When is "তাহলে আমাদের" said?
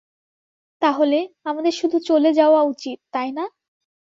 0.81-1.73